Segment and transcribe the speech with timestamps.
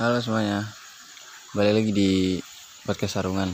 [0.00, 0.64] Halo semuanya,
[1.52, 2.10] balik lagi di
[2.88, 3.52] podcast Sarungan.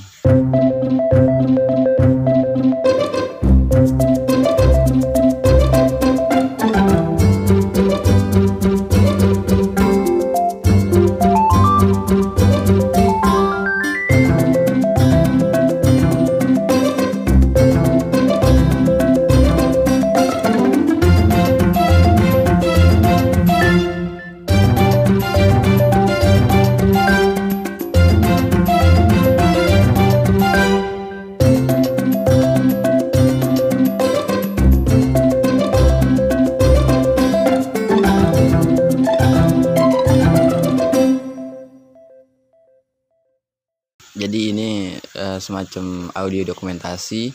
[45.38, 47.32] Semacam audio dokumentasi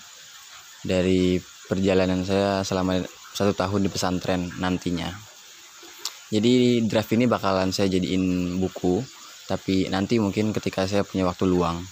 [0.85, 1.37] dari
[1.69, 2.99] perjalanan saya selama
[3.31, 5.07] satu tahun di pesantren nantinya.
[6.31, 9.03] Jadi draft ini bakalan saya jadiin buku,
[9.47, 11.83] tapi nanti mungkin ketika saya punya waktu luang.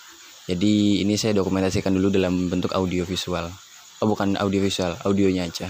[0.48, 3.52] Jadi ini saya dokumentasikan dulu dalam bentuk audio visual.
[4.00, 5.68] Oh bukan audio visual, audionya aja.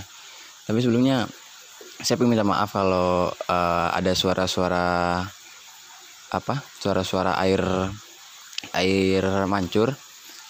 [0.69, 1.25] Tapi sebelumnya
[1.99, 5.25] saya pengen minta maaf kalau eh, ada suara-suara
[6.29, 6.55] apa?
[6.77, 7.61] Suara-suara air
[8.77, 9.97] air mancur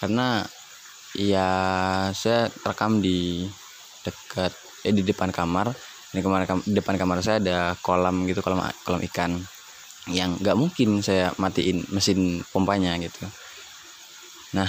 [0.00, 0.42] karena
[1.12, 1.48] ya
[2.16, 3.44] saya rekam di
[4.00, 4.52] dekat
[4.88, 5.76] eh di depan kamar.
[6.10, 9.38] Kamar kam- depan kamar saya ada kolam gitu kolam kolam ikan
[10.10, 13.30] yang nggak mungkin saya matiin mesin pompanya gitu.
[14.58, 14.66] Nah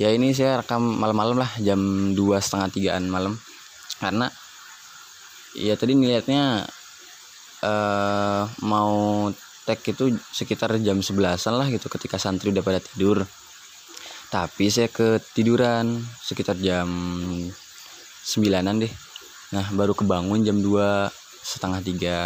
[0.00, 1.76] ya ini saya rekam malam-malam lah jam
[2.16, 3.36] dua setengah tigaan malam.
[4.00, 4.32] Karena
[5.58, 6.64] ya tadi ngeliatnya
[7.58, 9.28] eh mau
[9.68, 13.28] tag itu sekitar jam 11-an lah gitu ketika santri udah pada tidur
[14.28, 16.88] tapi saya ketiduran sekitar jam
[18.28, 18.92] 9-an deh.
[19.56, 21.08] Nah baru kebangun jam 2
[21.40, 22.16] setengah tiga.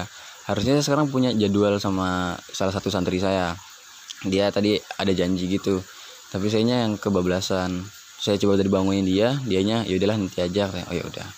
[0.50, 3.55] Harusnya saya sekarang punya jadwal sama salah satu santri saya.
[4.27, 5.78] Dia tadi ada janji gitu
[6.34, 7.86] tapi sayanya yang kebablasan.
[8.22, 11.28] Saya coba tadi bangunin dia dianya ya udahlah nanti aja oh ya udah.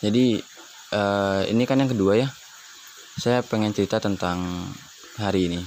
[0.00, 0.40] Jadi
[0.92, 2.28] eh, ini kan yang kedua ya.
[3.14, 4.68] Saya pengen cerita tentang
[5.20, 5.60] hari ini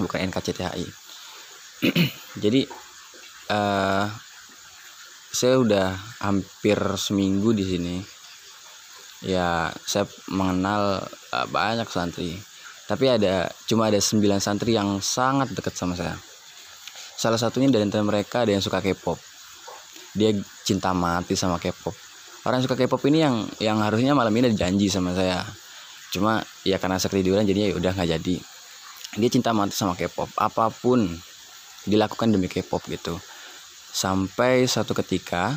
[0.00, 0.86] bukan NKCTHI
[2.44, 2.66] jadi
[3.48, 4.06] eh
[5.34, 5.88] saya udah
[6.22, 7.96] hampir seminggu di sini.
[9.26, 11.02] Ya saya mengenal
[11.34, 12.38] eh, banyak santri.
[12.86, 16.14] Tapi ada cuma ada 9 santri yang sangat dekat sama saya.
[17.18, 19.18] Salah satunya dari antara mereka ada yang suka K-pop.
[20.14, 20.30] Dia
[20.62, 21.96] cinta mati sama K-pop.
[22.44, 25.40] Orang yang suka K-pop ini yang yang harusnya malam ini ada janji sama saya.
[26.12, 28.36] Cuma ya karena saya ketiduran jadinya ya udah nggak jadi.
[29.16, 30.28] Dia cinta mati sama K-pop.
[30.36, 31.08] Apa pun
[31.88, 33.16] dilakukan demi K-pop gitu
[33.94, 35.54] sampai satu ketika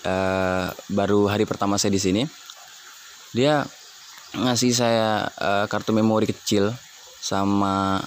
[0.00, 2.22] eh, baru hari pertama saya di sini
[3.36, 3.60] dia
[4.36, 6.72] ngasih saya eh, kartu memori kecil
[7.20, 8.00] sama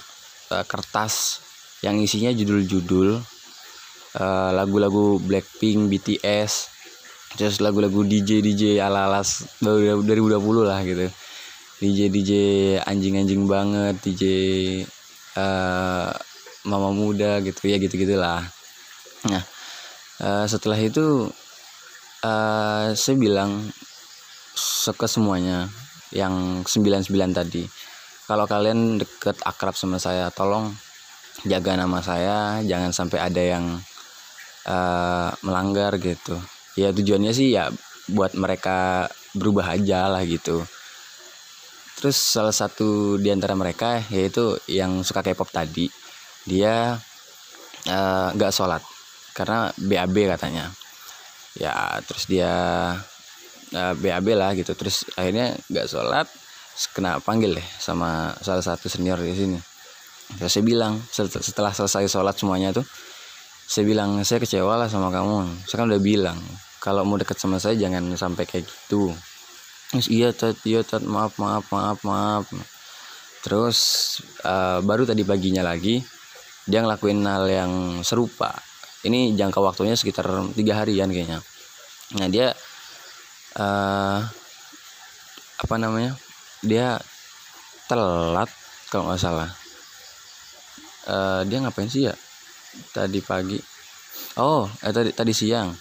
[0.50, 1.42] eh, kertas
[1.86, 3.22] yang isinya judul-judul
[4.18, 6.52] eh, lagu-lagu Blackpink, BTS,
[7.38, 9.22] terus lagu-lagu DJ DJ ala-ala
[9.62, 11.06] 2020 lah gitu.
[11.82, 12.32] DJ DJ
[12.86, 14.22] anjing-anjing banget, DJ
[15.32, 16.10] eh
[16.62, 18.46] mama muda gitu ya gitu gitulah.
[19.26, 19.42] Nah
[20.22, 21.28] eh, setelah itu
[22.22, 23.66] eh saya bilang
[24.86, 25.66] ke semuanya
[26.14, 27.66] yang 99 tadi.
[28.30, 30.70] Kalau kalian deket akrab sama saya, tolong
[31.42, 33.64] jaga nama saya, jangan sampai ada yang
[34.68, 36.38] eh, melanggar gitu.
[36.78, 37.68] Ya tujuannya sih ya
[38.08, 40.62] buat mereka berubah aja lah gitu.
[41.98, 45.86] Terus salah satu di antara mereka yaitu yang suka K-pop tadi,
[46.46, 46.98] dia
[48.34, 48.91] nggak sholat
[49.36, 50.70] karena BAB katanya.
[51.58, 52.52] Ya terus dia
[53.72, 54.72] eh, BAB lah gitu.
[54.76, 56.26] Terus akhirnya nggak sholat,
[56.96, 59.58] kena panggil deh sama salah satu senior di sini.
[60.38, 62.86] Terus saya bilang set- setelah selesai sholat semuanya tuh,
[63.68, 65.68] saya bilang saya kecewa lah sama kamu.
[65.68, 66.38] Saya kan udah bilang
[66.82, 69.14] kalau mau deket sama saya jangan sampai kayak gitu
[69.94, 72.44] terus iya tat iya tat maaf maaf maaf maaf
[73.46, 73.78] terus
[74.42, 76.02] eh, baru tadi paginya lagi
[76.66, 77.72] dia ngelakuin hal yang
[78.02, 78.50] serupa
[79.02, 81.42] ini jangka waktunya sekitar tiga harian kayaknya.
[82.18, 82.54] Nah dia
[83.58, 84.20] eh
[85.62, 86.14] apa namanya?
[86.62, 86.98] Dia
[87.90, 88.50] telat
[88.90, 89.50] kalau nggak salah.
[91.08, 92.14] Eh dia ngapain sih ya?
[92.94, 93.58] Tadi pagi.
[94.38, 95.74] Oh eh tadi tadi siang.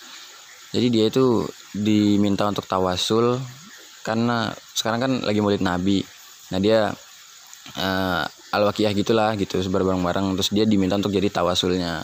[0.72, 1.46] Jadi dia itu
[1.76, 3.38] diminta untuk tawasul
[4.02, 6.02] karena sekarang kan lagi maulid nabi.
[6.50, 6.90] Nah dia
[7.78, 12.04] eh al wakiyah gitulah gitu bareng-bareng terus dia diminta untuk jadi tawasulnya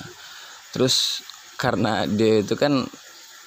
[0.77, 1.25] terus
[1.57, 2.85] karena dia itu kan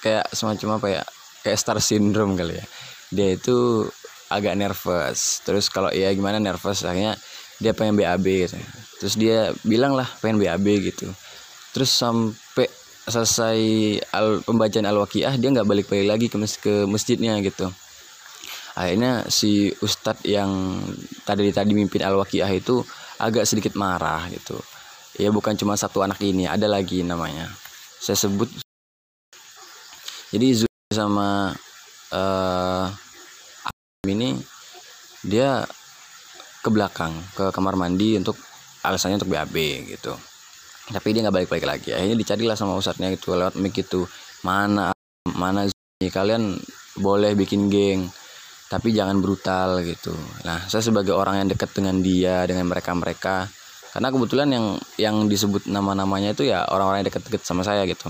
[0.03, 1.03] kayak semacam apa ya
[1.47, 2.65] kayak star syndrome kali ya.
[3.07, 3.87] Dia itu
[4.27, 5.39] agak nervous.
[5.47, 6.83] Terus kalau ya gimana nervous?
[6.83, 7.15] Akhirnya
[7.63, 8.57] dia pengen BAB gitu.
[8.99, 11.07] terus dia bilang lah pengen BAB gitu.
[11.71, 12.67] Terus sampai
[13.07, 13.59] selesai
[14.11, 17.71] al, pembacaan al-waqiah dia nggak balik-balik lagi ke, mes ke masjidnya gitu.
[18.75, 20.83] Akhirnya si ustadz yang
[21.23, 22.83] tadi tadi mimpin al-waqiah itu
[23.23, 24.57] agak sedikit marah gitu
[25.21, 27.45] ya bukan cuma satu anak ini ada lagi namanya.
[28.01, 28.49] Saya sebut
[30.33, 31.53] jadi Zul sama
[32.09, 32.89] uh,
[34.09, 34.33] ini
[35.21, 35.61] dia
[36.65, 38.33] ke belakang ke kamar mandi untuk
[38.81, 39.55] alasannya untuk BAB
[39.93, 40.17] gitu.
[40.89, 41.93] Tapi dia nggak balik-balik lagi.
[41.93, 44.09] Akhirnya dicarilah sama ustadznya itu lewat mic itu.
[44.41, 44.89] Mana
[45.37, 45.69] mana
[46.01, 46.57] kalian
[46.97, 48.09] boleh bikin geng
[48.71, 50.15] tapi jangan brutal gitu.
[50.47, 53.45] Nah saya sebagai orang yang dekat dengan dia dengan mereka mereka
[53.91, 54.65] karena kebetulan yang
[54.95, 58.07] yang disebut nama-namanya itu ya orang-orang yang dekat-dekat sama saya gitu.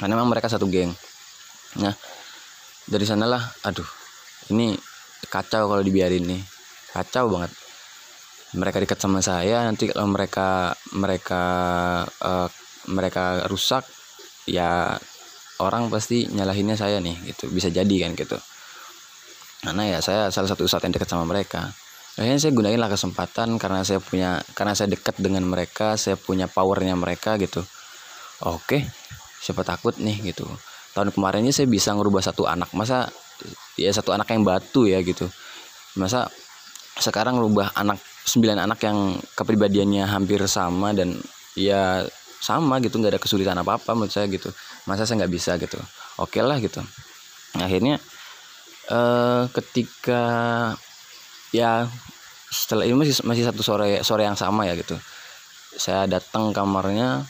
[0.00, 0.88] Karena memang mereka satu geng.
[1.84, 1.92] Nah
[2.88, 3.86] dari sanalah aduh
[4.48, 4.72] ini
[5.28, 6.42] kacau kalau dibiarin nih.
[6.96, 7.52] Kacau banget.
[8.56, 11.42] Mereka dekat sama saya nanti kalau mereka mereka
[12.24, 12.48] uh,
[12.88, 13.84] mereka rusak
[14.48, 14.96] ya
[15.60, 17.52] orang pasti nyalahinnya saya nih gitu.
[17.52, 18.40] Bisa jadi kan gitu.
[19.60, 21.68] Karena ya saya salah satu ustadz yang dekat sama mereka
[22.12, 26.44] akhirnya saya gunain lah kesempatan karena saya punya karena saya dekat dengan mereka saya punya
[26.44, 27.64] powernya mereka gitu.
[28.44, 28.84] Oke
[29.42, 30.44] siapa takut nih gitu.
[30.92, 32.70] Tahun kemarinnya saya bisa ngerubah satu anak.
[32.76, 33.08] Masa
[33.80, 35.26] ya satu anak yang batu ya gitu.
[35.96, 36.28] Masa
[37.00, 41.16] sekarang rubah anak sembilan anak yang kepribadiannya hampir sama dan
[41.56, 42.04] ya
[42.38, 44.52] sama gitu nggak ada kesulitan apa apa menurut saya gitu.
[44.84, 45.80] Masa saya nggak bisa gitu.
[46.20, 46.84] Oke lah gitu.
[47.56, 47.96] Akhirnya
[48.92, 50.22] eh, ketika
[51.52, 51.86] ya
[52.52, 54.96] setelah ini masih masih satu sore sore yang sama ya gitu.
[55.72, 57.24] Saya datang kamarnya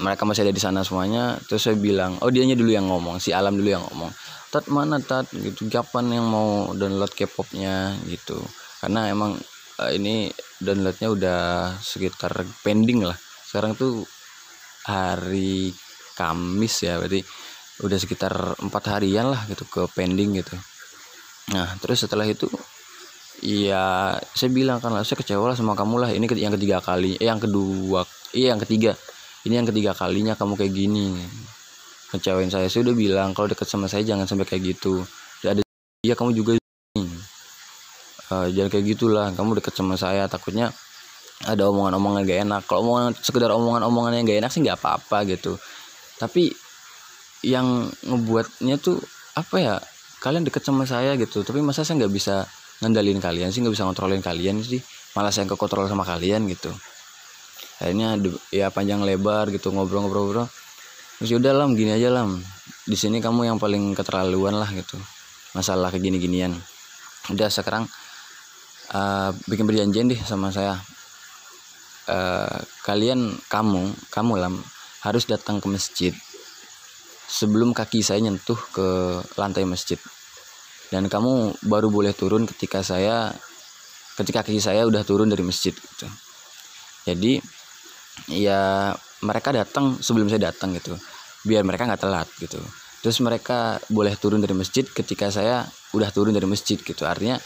[0.00, 3.32] mereka masih ada di sana semuanya terus saya bilang oh dianya dulu yang ngomong si
[3.32, 4.12] alam dulu yang ngomong.
[4.50, 5.30] Tat mana tat?
[5.30, 7.94] Gitu kapan yang mau download K-popnya?
[8.04, 8.36] Gitu.
[8.82, 9.38] Karena emang
[9.78, 10.28] uh, ini
[10.58, 11.40] downloadnya udah
[11.78, 12.32] sekitar
[12.64, 13.16] pending lah.
[13.46, 14.04] Sekarang tuh
[14.84, 15.70] hari
[16.18, 17.24] Kamis ya berarti
[17.80, 20.52] udah sekitar empat harian lah gitu ke pending gitu.
[21.56, 22.50] Nah terus setelah itu
[23.40, 26.10] iya saya bilang kan lah saya kecewa lah sama kamu lah.
[26.12, 28.04] Ini yang ketiga kali eh yang kedua
[28.36, 28.96] iya yang ketiga.
[29.44, 31.16] Ini yang ketiga kalinya kamu kayak gini.
[32.12, 35.02] Kecewain saya saya udah bilang kalau deket sama saya jangan sampai kayak gitu.
[35.44, 35.64] Ada
[36.04, 36.60] iya kamu juga
[38.30, 40.72] uh, jangan kayak gitulah kamu deket sama saya takutnya
[41.48, 42.62] ada omongan-omongan gak enak.
[42.68, 45.56] Kalau omongan sekedar omongan-omongan yang gak enak sih nggak apa-apa gitu.
[46.20, 46.52] Tapi
[47.40, 49.00] yang ngebuatnya tuh
[49.32, 49.74] apa ya
[50.20, 52.44] kalian deket sama saya gitu tapi masa saya nggak bisa
[52.80, 54.80] ngendalin kalian sih nggak bisa ngontrolin kalian sih.
[55.16, 56.72] Malah saya kekontrol sama kalian gitu.
[57.80, 58.16] Akhirnya
[58.52, 60.48] ya panjang lebar gitu ngobrol-ngobrol-ngobrol.
[61.20, 62.40] Terus udah lam gini aja lam.
[62.84, 64.96] Di sini kamu yang paling keterlaluan lah gitu.
[65.52, 66.56] Masalah kayak gini-ginian.
[67.28, 67.84] Udah sekarang
[68.92, 70.80] uh, bikin perjanjian deh sama saya.
[72.10, 74.54] Uh, kalian kamu kamu lam
[75.04, 76.12] harus datang ke masjid
[77.30, 78.86] sebelum kaki saya nyentuh ke
[79.38, 79.96] lantai masjid
[80.90, 83.30] dan kamu baru boleh turun ketika saya
[84.18, 86.06] ketika kaki saya udah turun dari masjid gitu.
[87.06, 87.38] Jadi
[88.28, 88.92] ya
[89.22, 90.98] mereka datang sebelum saya datang gitu.
[91.46, 92.58] Biar mereka nggak telat gitu.
[93.00, 95.64] Terus mereka boleh turun dari masjid ketika saya
[95.96, 97.06] udah turun dari masjid gitu.
[97.06, 97.40] Artinya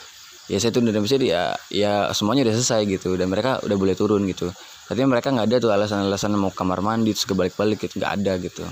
[0.48, 3.14] ya saya turun dari masjid ya ya semuanya udah selesai gitu.
[3.14, 4.50] Dan mereka udah boleh turun gitu.
[4.88, 8.00] Artinya mereka nggak ada tuh alasan-alasan mau kamar mandi terus kebalik-balik gitu.
[8.00, 8.64] Nggak ada gitu.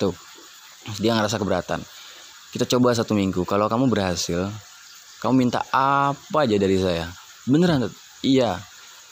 [0.00, 0.16] Tuh.
[0.98, 2.01] Dia ngerasa keberatan
[2.52, 3.42] kita coba satu minggu.
[3.48, 4.52] Kalau kamu berhasil
[5.24, 7.08] kamu minta apa aja dari saya?
[7.48, 8.60] Beneran tuh iya.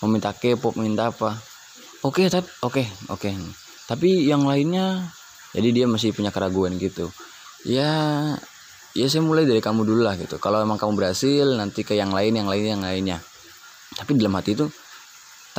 [0.01, 1.37] Mau minta K-pop minta apa?
[2.05, 3.21] Oke okay, oke okay, oke.
[3.21, 3.35] Okay.
[3.91, 5.03] tapi yang lainnya
[5.53, 7.13] jadi dia masih punya keraguan gitu.
[7.67, 7.91] Ya
[8.97, 10.41] ya saya mulai dari kamu dulu lah gitu.
[10.41, 13.19] Kalau emang kamu berhasil nanti ke yang lain yang lain yang lainnya.
[13.93, 14.67] Tapi dalam hati itu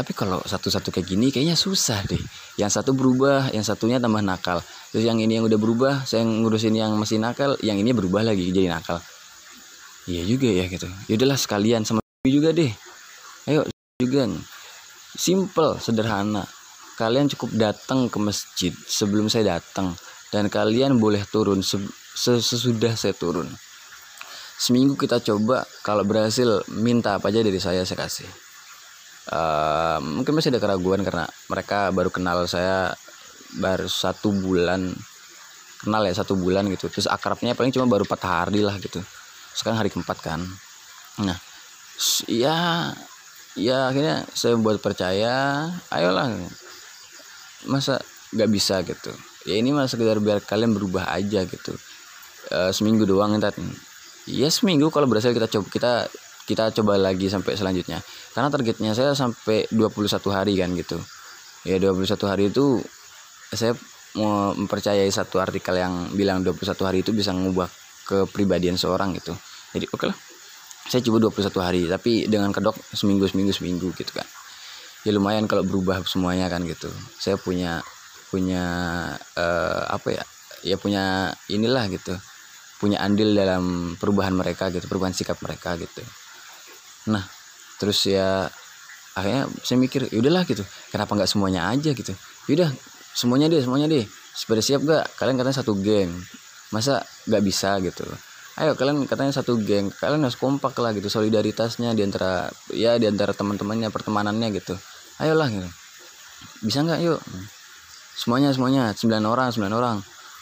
[0.02, 2.18] tapi kalau satu-satu kayak gini kayaknya susah deh.
[2.58, 4.58] Yang satu berubah yang satunya tambah nakal.
[4.90, 8.50] Terus yang ini yang udah berubah saya ngurusin yang masih nakal yang ini berubah lagi
[8.50, 8.98] jadi nakal.
[10.10, 10.90] Iya juga ya gitu.
[11.06, 12.74] Yaudahlah sekalian sama juga deh.
[13.46, 13.70] Ayo
[14.02, 14.26] juga
[15.14, 16.50] simple sederhana.
[16.98, 19.94] Kalian cukup datang ke masjid sebelum saya datang.
[20.34, 23.46] Dan kalian boleh turun sesudah saya turun.
[24.58, 28.51] Seminggu kita coba kalau berhasil minta apa aja dari saya saya kasih
[29.30, 32.96] uh, mungkin masih ada keraguan karena mereka baru kenal saya
[33.62, 34.90] baru satu bulan
[35.84, 36.90] kenal ya satu bulan gitu.
[36.90, 39.02] Terus akrabnya paling cuma baru empat hari lah gitu.
[39.54, 40.42] Sekarang hari keempat kan.
[41.22, 41.38] Nah
[42.26, 42.90] ya
[43.54, 46.32] ya akhirnya saya buat percaya ayolah
[47.70, 48.02] masa
[48.34, 49.12] nggak bisa gitu?
[49.46, 51.74] Ya ini mah sekedar biar kalian berubah aja gitu.
[52.52, 53.54] Uh, seminggu doang entar
[54.30, 55.94] ya seminggu kalau berhasil kita coba kita
[56.52, 58.04] kita coba lagi sampai selanjutnya.
[58.36, 61.00] Karena targetnya saya sampai 21 hari kan gitu.
[61.64, 62.84] Ya 21 hari itu
[63.56, 63.72] saya
[64.20, 67.72] mau mempercayai satu artikel yang bilang 21 hari itu bisa mengubah
[68.04, 69.32] kepribadian seorang gitu.
[69.72, 70.18] Jadi oke okay lah.
[70.92, 74.28] Saya coba 21 hari tapi dengan kedok seminggu seminggu seminggu gitu kan.
[75.08, 76.92] Ya lumayan kalau berubah semuanya kan gitu.
[77.16, 77.80] Saya punya
[78.28, 78.64] punya
[79.40, 80.24] uh, apa ya?
[80.68, 82.12] Ya punya inilah gitu.
[82.84, 86.02] Punya andil dalam perubahan mereka gitu perubahan sikap mereka gitu
[87.10, 87.26] nah
[87.82, 88.46] terus ya
[89.18, 90.64] akhirnya saya mikir yaudahlah gitu.
[90.94, 91.92] Kenapa nggak semuanya aja?
[91.92, 92.14] gitu.
[92.48, 92.72] Yaudah
[93.18, 94.06] semuanya deh semuanya deh.
[94.32, 96.12] Sepeda siap gak kalian katanya satu geng.
[96.72, 97.76] Masa nggak bisa?
[97.84, 98.08] gitu.
[98.56, 99.92] Ayo kalian katanya satu geng.
[99.92, 101.12] Kalian harus kompak lah gitu.
[101.12, 104.78] Solidaritasnya di antara ya di antara teman-temannya pertemanannya gitu.
[105.20, 105.70] Ayolah gitu.
[106.64, 107.00] Bisa nggak?
[107.04, 107.20] Yuk.
[108.16, 108.96] Semuanya semuanya.
[108.96, 109.98] Sembilan orang sembilan orang.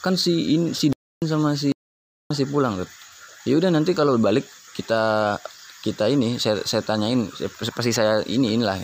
[0.06, 0.94] Kan si ini si
[1.25, 1.74] sama si
[2.30, 2.89] masih pulang tuh
[3.48, 4.46] ya udah nanti kalau balik
[4.78, 5.34] kita
[5.80, 8.80] kita ini saya saya tanyain pasti saya ini inilah.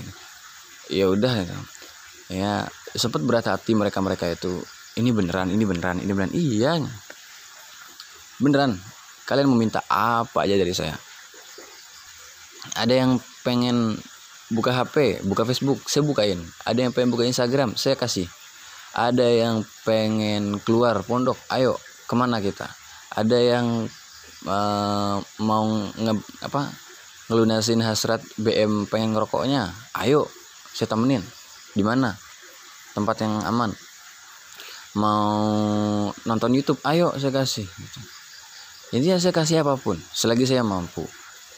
[0.88, 1.34] Ya udah
[2.32, 2.68] ya.
[2.96, 4.64] Sempat berat hati mereka mereka itu.
[4.96, 6.32] Ini beneran ini beneran ini beneran.
[6.32, 6.80] Iya.
[8.40, 8.80] Beneran.
[9.28, 10.96] Kalian meminta apa aja dari saya?
[12.80, 14.00] Ada yang pengen
[14.54, 16.40] buka HP buka Facebook saya bukain.
[16.64, 18.30] Ada yang pengen buka Instagram saya kasih.
[18.96, 21.76] Ada yang pengen keluar pondok ayo
[22.08, 22.72] ke mana kita?
[23.12, 23.92] Ada yang
[24.48, 25.66] uh, mau
[26.00, 26.85] nge, apa
[27.26, 30.30] ngelunasin hasrat BM pengen ngerokoknya ayo
[30.76, 31.24] saya temenin.
[31.72, 32.14] Di mana?
[32.94, 33.72] Tempat yang aman.
[34.96, 37.66] Mau nonton YouTube ayo saya kasih.
[37.68, 38.00] Gitu.
[38.96, 41.04] ya saya kasih apa pun selagi saya mampu.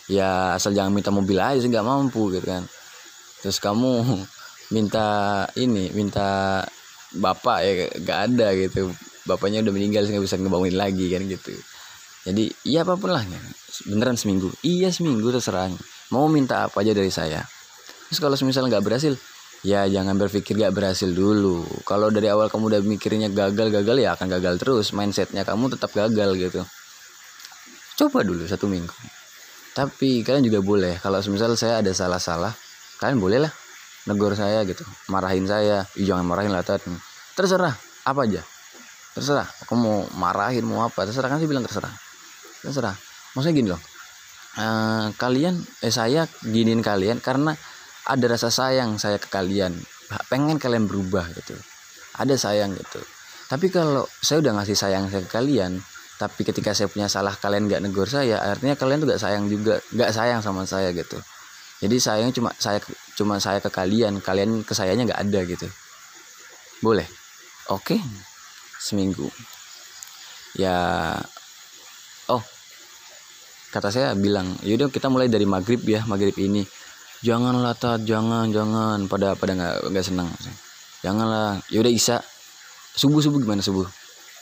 [0.08, 2.64] Ya asal jangan minta mobil aja sih nggak mampu gitu kan.
[3.44, 4.24] Terus kamu
[4.76, 5.08] minta
[5.60, 6.64] ini minta
[7.18, 7.72] bapak ya
[8.02, 8.90] gak ada gitu.
[9.28, 11.52] Bapaknya udah meninggal nggak bisa ngebangunin lagi kan gitu
[12.28, 13.24] jadi iya apa pun lah
[13.88, 14.52] beneran seminggu.
[14.60, 15.72] Iya seminggu terserah.
[16.12, 17.40] Mau minta apa aja dari saya.
[18.12, 19.16] Terus kalau misalnya nggak berhasil
[19.66, 21.64] ya jangan berpikir gak berhasil dulu.
[21.88, 24.92] Kalau dari awal kamu udah mikirnya gagal gagal ya akan gagal terus.
[24.92, 26.62] Mindsetnya kamu tetap gagal gitu.
[27.96, 28.96] Coba dulu satu minggu.
[29.72, 31.00] Tapi kalian juga boleh.
[31.00, 32.52] Kalau misal saya ada salah-salah
[33.00, 33.52] kalian boleh lah
[34.04, 34.84] negor saya gitu.
[35.08, 35.88] Marahin saya.
[35.96, 36.64] Jangan marahin lah
[37.36, 37.76] terserah.
[38.04, 38.44] Apa aja.
[39.16, 39.48] Terserah.
[39.64, 41.08] Aku mau marahin mau apa.
[41.08, 41.32] Terserah.
[41.32, 42.07] Kan sih bilang terserah
[42.64, 42.96] terserah
[43.34, 43.82] maksudnya gini loh.
[44.58, 47.54] Uh, kalian eh saya giniin kalian karena
[48.10, 49.78] ada rasa sayang saya ke kalian.
[50.32, 51.54] Pengen kalian berubah gitu.
[52.18, 52.98] Ada sayang gitu.
[53.48, 55.78] Tapi kalau saya udah ngasih sayang saya ke kalian
[56.18, 59.78] tapi ketika saya punya salah kalian nggak negor saya artinya kalian tuh gak sayang juga
[59.94, 61.22] nggak sayang sama saya gitu.
[61.78, 62.82] Jadi sayang cuma saya
[63.14, 65.68] cuma saya ke kalian kalian ke sayanya nggak ada gitu.
[66.82, 67.06] Boleh?
[67.70, 68.02] Oke.
[68.02, 68.02] Okay
[68.80, 69.28] seminggu.
[70.58, 70.78] Ya
[73.68, 76.64] kata saya bilang yaudah kita mulai dari maghrib ya maghrib ini.
[77.26, 79.10] Janganlah tat jangan jangan.
[79.10, 80.30] Pada pada nggak nggak senang.
[81.02, 81.60] Janganlah.
[81.74, 82.22] Yaudah isa.
[82.98, 83.86] Subuh subuh gimana subuh?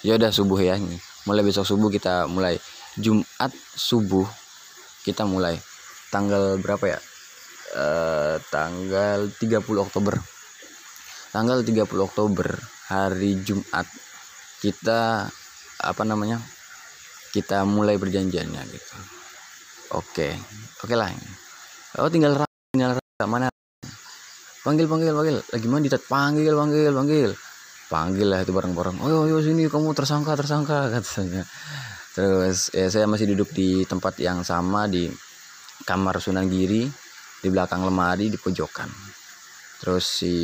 [0.03, 0.75] Ya udah subuh ya.
[1.25, 2.59] Mulai besok subuh kita mulai.
[2.99, 4.27] Jumat subuh
[5.07, 5.59] kita mulai.
[6.11, 6.99] Tanggal berapa ya?
[7.75, 10.15] Uh, tanggal 30 Oktober.
[11.35, 12.47] Tanggal 30 Oktober
[12.87, 13.87] hari Jumat.
[14.63, 15.27] Kita
[15.75, 16.39] apa namanya
[17.35, 19.14] kita mulai berjanjiannya gitu
[19.95, 20.27] oke
[20.83, 21.09] oke lah.
[21.95, 22.43] Oh tinggal
[22.75, 23.47] tinggal mana?
[24.65, 25.37] Panggil panggil panggil.
[25.39, 27.31] Lagi mana ditat panggil panggil panggil.
[27.85, 28.97] Panggil lah itu bareng-bareng.
[29.05, 31.47] Oh yo sini kamu tersangka tersangka katanya.
[32.11, 35.07] Terus ya saya masih duduk di tempat yang sama di
[35.85, 36.87] kamar Sunan Giri
[37.39, 38.89] di belakang lemari di pojokan.
[39.79, 40.35] Terus si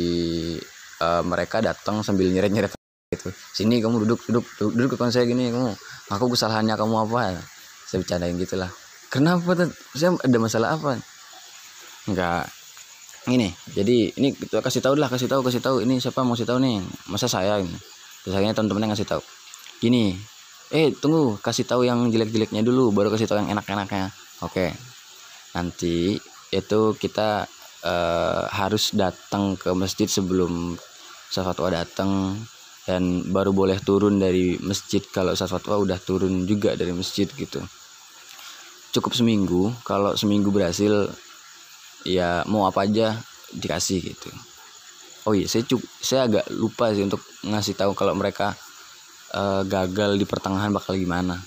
[1.02, 2.72] uh, mereka datang sambil nyeret-nyeret
[3.12, 3.28] gitu.
[3.52, 5.74] Sini kamu duduk duduk duduk, duduk ke saya gini kamu.
[6.14, 7.42] Aku kesalahannya kamu apa?
[7.88, 8.81] Saya bercandain gitulah
[9.12, 10.96] kenapa tuh saya ada masalah apa?
[12.08, 12.48] Enggak.
[13.28, 15.76] Ini jadi ini kita kasih tahu lah kasih tahu kasih tahu.
[15.84, 16.80] Ini siapa mau kasih tahu nih?
[17.12, 17.76] Masa saya ini?
[18.24, 19.22] Biasanya teman-teman yang kasih tahu.
[19.84, 20.16] Gini
[20.72, 24.08] eh tunggu kasih tahu yang jelek-jeleknya dulu baru kasih tahu yang enak-enaknya.
[24.40, 24.72] Oke.
[25.52, 26.16] Nanti
[26.48, 27.44] itu kita
[27.84, 30.74] uh, harus datang ke masjid sebelum
[31.28, 32.40] sesuatu datang.
[32.82, 37.62] Dan baru boleh turun dari masjid kalau Fatwa udah turun juga dari masjid gitu
[38.92, 39.72] cukup seminggu.
[39.82, 41.10] Kalau seminggu berhasil
[42.04, 43.16] ya mau apa aja
[43.50, 44.30] dikasih gitu.
[45.26, 48.54] Oh iya saya cukup saya agak lupa sih untuk ngasih tahu kalau mereka
[49.32, 51.40] uh, gagal di pertengahan bakal gimana.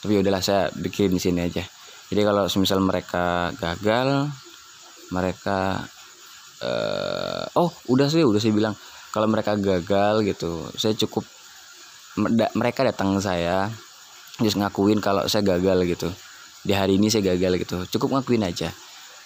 [0.00, 1.64] Tapi ya udahlah saya bikin di sini aja.
[2.12, 4.28] Jadi kalau semisal mereka gagal
[5.10, 5.80] mereka
[6.60, 8.76] uh, oh udah sih udah saya bilang.
[9.14, 11.22] Kalau mereka gagal gitu saya cukup
[12.58, 13.70] mereka datang ke saya
[14.38, 16.10] terus ngakuin kalau saya gagal gitu
[16.64, 17.76] di hari ini saya gagal gitu.
[17.96, 18.72] Cukup ngakuin aja.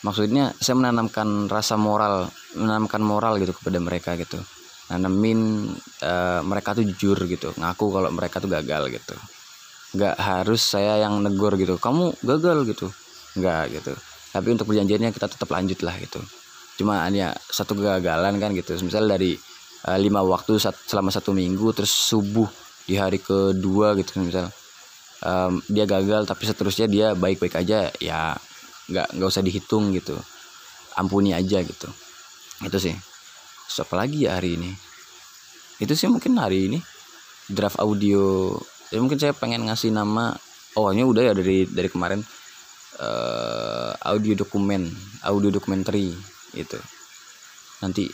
[0.03, 4.39] Maksudnya saya menanamkan rasa moral menanamkan moral gitu kepada mereka gitu.
[4.91, 5.71] Nanamin
[6.03, 7.55] uh, mereka tuh jujur gitu.
[7.55, 9.15] Ngaku kalau mereka tuh gagal gitu.
[9.95, 11.79] Nggak harus saya yang negor gitu.
[11.79, 12.91] Kamu gagal gitu.
[13.39, 13.95] Nggak gitu.
[14.35, 16.21] Tapi untuk perjanjiannya kita tetap lanjut lah gitu.
[16.79, 18.75] Cuma hanya satu kegagalan kan gitu.
[18.83, 19.39] Misal dari
[19.87, 22.49] uh, lima waktu selama satu minggu terus subuh
[22.89, 24.49] di hari kedua gitu misal
[25.25, 28.37] um, dia gagal tapi seterusnya dia baik-baik aja ya
[28.89, 30.19] nggak nggak usah dihitung gitu.
[30.99, 31.89] Ampuni aja gitu.
[32.65, 32.95] Itu sih.
[33.69, 34.71] Siapa lagi ya hari ini?
[35.79, 36.79] Itu sih mungkin hari ini
[37.47, 38.57] draft audio.
[38.91, 40.35] Ya mungkin saya pengen ngasih nama
[40.79, 42.23] oh ini udah ya dari dari kemarin
[43.03, 44.87] uh, audio dokumen
[45.27, 46.15] audio documentary
[46.55, 46.79] itu
[47.83, 48.07] nanti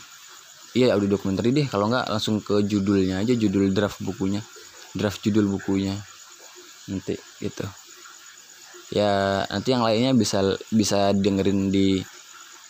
[0.77, 4.41] iya audio documentary deh kalau nggak langsung ke judulnya aja judul draft bukunya
[4.97, 5.93] draft judul bukunya
[6.91, 7.65] nanti itu
[8.93, 11.99] ya nanti yang lainnya bisa bisa dengerin di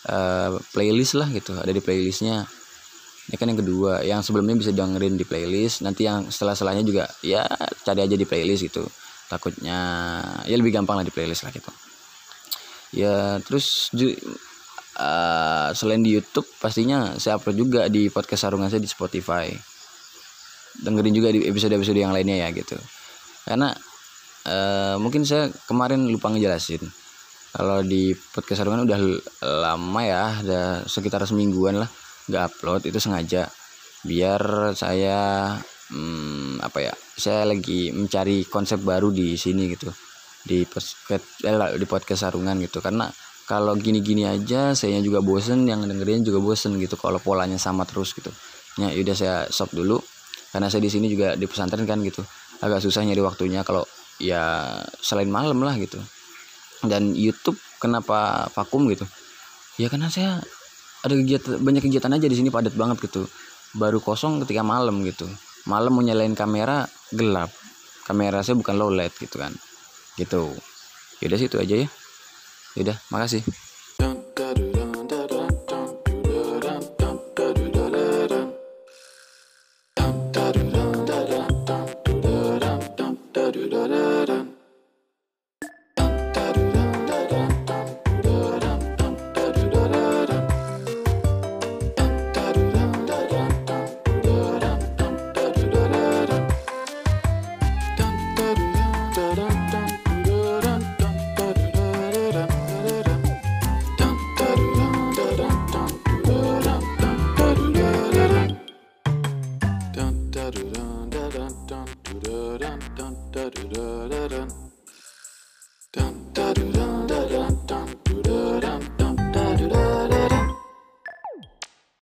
[0.08, 1.56] uh, playlist lah gitu.
[1.56, 2.46] Ada di playlistnya.
[3.26, 4.06] Ini kan yang kedua.
[4.06, 5.82] Yang sebelumnya bisa dengerin di playlist.
[5.82, 7.44] Nanti yang setelah setelahnya juga ya
[7.82, 8.84] cari aja di playlist gitu.
[9.26, 9.78] Takutnya
[10.46, 11.70] ya lebih gampang lah di playlist lah gitu.
[12.94, 13.90] Ya terus
[14.96, 19.50] uh, selain di YouTube pastinya saya upload juga di podcast sarungan saya di Spotify.
[20.76, 22.78] Dengerin juga di episode-episode yang lainnya ya gitu.
[23.42, 23.74] Karena
[24.46, 26.82] uh, mungkin saya kemarin lupa ngejelasin.
[27.56, 28.98] Kalau di podcast sarungan udah
[29.64, 31.88] lama ya udah sekitar semingguan lah
[32.28, 33.48] nggak upload itu sengaja.
[34.06, 35.50] Biar saya
[35.90, 39.88] hmm, apa ya saya lagi mencari konsep baru di sini gitu.
[40.46, 42.84] Di podcast eh, di podcast sarungan gitu.
[42.84, 43.08] Karena
[43.48, 48.12] kalau gini-gini aja saya juga bosen yang dengerin juga bosen gitu kalau polanya sama terus
[48.12, 48.28] gitu.
[48.76, 49.96] Ya udah saya stop dulu.
[50.52, 52.20] Karena saya di sini juga di pesantren kan gitu.
[52.60, 53.84] Agak susah nyari waktunya kalau
[54.22, 56.00] ya selain malam lah gitu.
[56.84, 59.04] Dan YouTube kenapa vakum gitu?
[59.76, 60.40] Ya karena saya
[61.04, 63.28] ada kegiatan banyak kegiatan aja di sini padat banget gitu.
[63.76, 65.28] Baru kosong ketika malam gitu.
[65.68, 67.50] Malam mau nyalain kamera gelap.
[68.06, 69.52] Kamera saya bukan low light gitu kan.
[70.14, 70.54] Gitu.
[71.20, 71.88] Yaudah situ aja ya.
[72.78, 73.42] Yaudah, makasih.